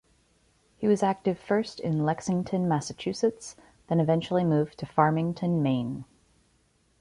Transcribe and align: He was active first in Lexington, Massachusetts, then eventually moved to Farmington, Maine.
He 0.77 0.87
was 0.87 1.03
active 1.03 1.37
first 1.37 1.79
in 1.79 2.03
Lexington, 2.03 2.67
Massachusetts, 2.67 3.55
then 3.85 3.99
eventually 3.99 4.43
moved 4.43 4.79
to 4.79 4.87
Farmington, 4.87 5.61
Maine. 5.61 6.05